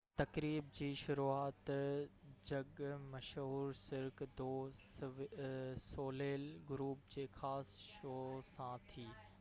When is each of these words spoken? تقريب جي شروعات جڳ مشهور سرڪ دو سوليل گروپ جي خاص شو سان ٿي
تقريب 0.19 0.69
جي 0.77 0.85
شروعات 1.01 1.69
جڳ 2.49 2.81
مشهور 3.11 3.73
سرڪ 3.81 4.23
دو 4.41 4.49
سوليل 5.85 6.47
گروپ 6.69 7.07
جي 7.17 7.27
خاص 7.41 7.77
شو 7.93 8.21
سان 8.55 8.85
ٿي 8.93 9.07